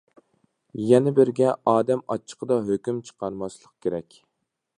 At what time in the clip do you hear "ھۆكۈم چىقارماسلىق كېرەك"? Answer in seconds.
2.71-4.19